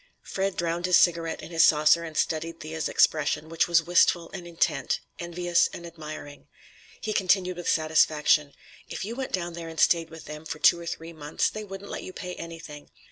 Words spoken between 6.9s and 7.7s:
He continued with